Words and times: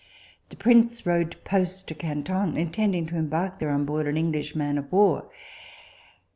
The 0.49 0.55
prince 0.55 1.05
rode 1.05 1.35
post 1.43 1.87
to 1.89 1.93
Canton, 1.93 2.57
intending 2.57 3.05
to 3.05 3.17
embark 3.17 3.59
there 3.59 3.69
on 3.69 3.85
board 3.85 4.07
an 4.07 4.17
English 4.17 4.55
man 4.55 4.79
of 4.79 4.91
war. 4.91 5.29